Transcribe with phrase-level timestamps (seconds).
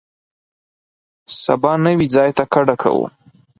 [1.43, 3.05] سبا نوي ځای ته کډه کوو.